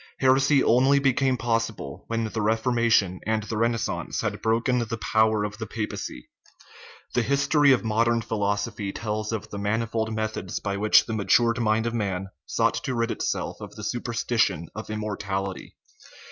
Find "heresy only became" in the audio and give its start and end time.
0.17-1.37